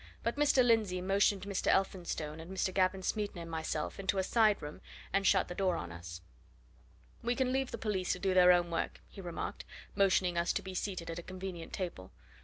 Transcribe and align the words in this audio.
But 0.23 0.35
Mr. 0.35 0.65
Lindsey 0.65 0.99
motioned 0.99 1.43
Mr. 1.43 1.67
Elphinstone, 1.67 2.39
and 2.39 2.49
Mr. 2.49 2.73
Gavin 2.73 3.03
Smeaton, 3.03 3.37
and 3.37 3.51
myself 3.51 3.99
into 3.99 4.17
a 4.17 4.23
side 4.23 4.59
room 4.59 4.81
and 5.13 5.27
shut 5.27 5.47
the 5.47 5.53
door 5.53 5.75
on 5.75 5.91
us. 5.91 6.21
"We 7.21 7.35
can 7.35 7.53
leave 7.53 7.69
the 7.69 7.77
police 7.77 8.11
to 8.13 8.17
do 8.19 8.33
their 8.33 8.51
own 8.51 8.71
work," 8.71 8.99
he 9.07 9.21
remarked, 9.21 9.63
motioning 9.93 10.39
us 10.39 10.53
to 10.53 10.63
be 10.63 10.73
seated 10.73 11.11
at 11.11 11.19
a 11.19 11.21
convenient 11.21 11.71
table. 11.71 12.09